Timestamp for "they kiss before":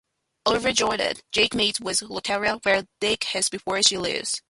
3.01-3.83